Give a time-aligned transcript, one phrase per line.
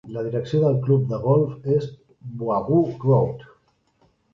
[0.13, 1.87] La direcció del club de golf és
[2.49, 3.51] Wagoo Road.